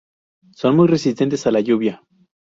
Son 0.55 0.75
muy 0.75 0.87
resistentes 0.87 1.45
a 1.45 1.51
la 1.51 1.59
lluvia. 1.59 2.01